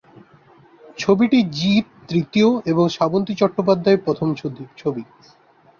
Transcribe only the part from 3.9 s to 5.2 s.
প্রথম ছবি।